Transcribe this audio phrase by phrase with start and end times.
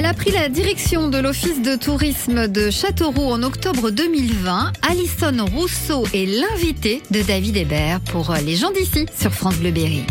[0.00, 4.72] Elle a pris la direction de l'Office de tourisme de Châteauroux en octobre 2020.
[4.80, 10.04] Alison Rousseau est l'invitée de David Hébert pour les gens d'ici sur France Bleu Berry.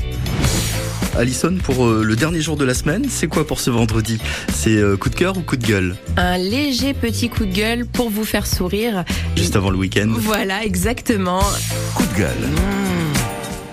[1.17, 4.20] Alison, pour euh, le dernier jour de la semaine, c'est quoi pour ce vendredi?
[4.54, 5.96] C'est euh, coup de cœur ou coup de gueule?
[6.18, 9.06] Un léger petit coup de gueule pour vous faire sourire.
[9.36, 10.10] Juste avant le week-end?
[10.12, 11.42] Voilà, exactement.
[11.96, 12.48] Coup de gueule.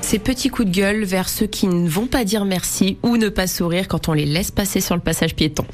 [0.06, 3.28] Ces petits coups de gueule vers ceux qui ne vont pas dire merci ou ne
[3.28, 5.64] pas sourire quand on les laisse passer sur le passage piéton.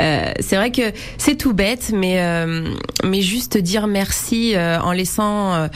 [0.00, 2.64] Euh, c'est vrai que c'est tout bête, mais euh,
[3.02, 5.68] mais juste dire merci euh, en laissant euh,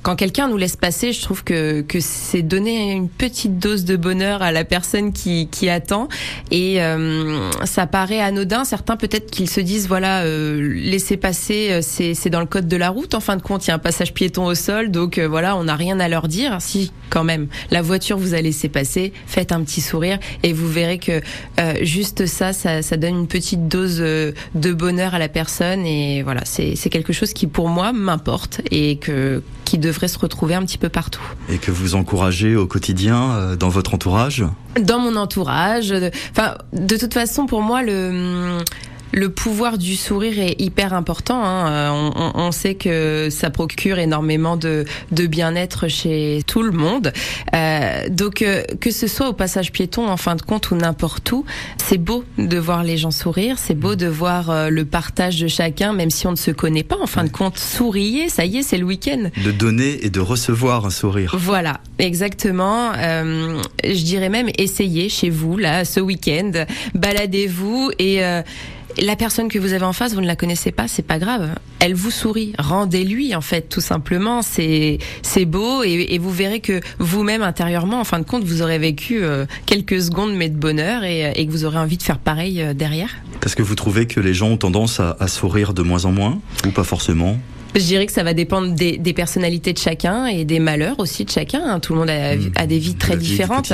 [0.00, 3.96] quand quelqu'un nous laisse passer, je trouve que que c'est donner une petite dose de
[3.96, 6.08] bonheur à la personne qui qui attend
[6.50, 8.64] et euh, ça paraît anodin.
[8.64, 12.88] Certains peut-être qu'ils se disent voilà laisser passer c'est c'est dans le code de la
[12.88, 13.12] route.
[13.12, 15.64] En fin de compte, il y a un passage piéton au sol, donc voilà, on
[15.64, 16.56] n'a rien à leur dire.
[16.60, 20.68] Si quand même la voiture vous a laissé passer, faites un petit sourire et vous
[20.68, 21.20] verrez que
[21.58, 25.86] euh, juste ça, ça, ça, donne une petite dose euh, de bonheur à la personne
[25.86, 30.56] et voilà, c'est quelque chose qui pour moi m'importe et que qui devrait se retrouver
[30.56, 31.22] un petit peu partout.
[31.48, 34.44] Et que vous encouragez au quotidien euh, dans votre entourage?
[34.82, 35.94] Dans mon entourage.
[36.32, 38.58] Enfin, de toute façon, pour moi, le
[39.12, 41.42] le pouvoir du sourire est hyper important.
[41.42, 41.70] Hein.
[41.70, 47.12] Euh, on, on, sait que ça procure énormément de, de bien-être chez tout le monde.
[47.54, 51.30] Euh, donc euh, que ce soit au passage piéton, en fin de compte, ou n'importe
[51.32, 51.44] où,
[51.76, 53.58] c'est beau de voir les gens sourire.
[53.58, 56.82] C'est beau de voir euh, le partage de chacun, même si on ne se connaît
[56.82, 56.98] pas.
[57.00, 59.30] En fin de compte, souriez, ça y est, c'est le week-end.
[59.44, 61.34] De donner et de recevoir un sourire.
[61.38, 62.92] Voilà, exactement.
[62.96, 66.52] Euh, je dirais même essayez chez vous là ce week-end,
[66.94, 68.20] baladez-vous et
[68.98, 71.50] la personne que vous avez en face, vous ne la connaissez pas, c'est pas grave.
[71.78, 72.52] Elle vous sourit.
[72.58, 74.42] Rendez-lui, en fait, tout simplement.
[74.42, 78.78] C'est, c'est beau et, vous verrez que vous-même, intérieurement, en fin de compte, vous aurez
[78.78, 82.60] vécu euh, quelques secondes, mais de bonheur et, que vous aurez envie de faire pareil
[82.60, 83.10] euh, derrière.
[83.44, 86.38] Est-ce que vous trouvez que les gens ont tendance à, sourire de moins en moins
[86.66, 87.38] ou pas forcément?
[87.74, 91.30] Je dirais que ça va dépendre des, personnalités de chacun et des malheurs aussi de
[91.30, 91.62] chacun.
[91.64, 91.80] Hein.
[91.80, 92.66] Tout le monde a, mmh.
[92.66, 93.72] des vies très différentes.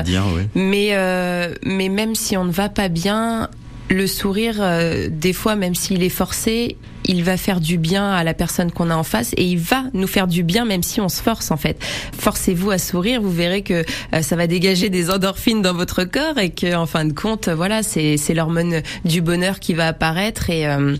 [0.54, 3.48] Mais euh, mais même si on ne va pas bien,
[3.88, 6.76] le sourire, euh, des fois, même s'il est forcé,
[7.08, 9.84] il va faire du bien à la personne qu'on a en face et il va
[9.94, 11.78] nous faire du bien même si on se force en fait.
[12.19, 16.38] Forcez-vous à sourire, vous verrez que euh, ça va dégager des endorphines dans votre corps
[16.38, 20.66] et que en fin de compte, voilà, c'est l'hormone du bonheur qui va apparaître et
[20.66, 20.97] euh,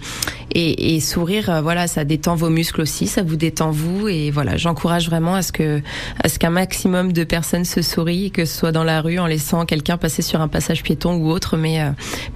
[0.53, 4.31] et, et, sourire, euh, voilà, ça détend vos muscles aussi, ça vous détend vous et
[4.31, 5.81] voilà, j'encourage vraiment à ce que
[6.23, 9.27] à ce qu'un maximum de personnes se sourient, que ce soit dans la rue en
[9.27, 11.81] laissant quelqu'un passer sur un passage piéton ou autre, mais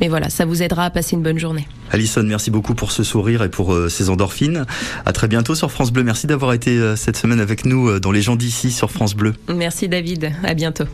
[0.00, 1.66] mais voilà, ça vous aidera à passer une bonne journée.
[1.90, 4.64] Alison, merci beaucoup pour ce sourire et pour euh, ces endorphines.
[5.04, 6.04] À très bientôt sur France Bleu.
[6.04, 9.14] Merci d'avoir été euh, cette semaine avec nous euh, dans Les gens d'ici sur France
[9.14, 9.34] Bleu.
[9.48, 10.32] Merci David.
[10.44, 10.84] À bientôt.